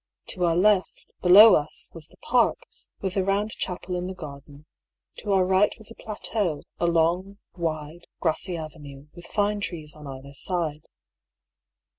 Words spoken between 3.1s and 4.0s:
the round chapel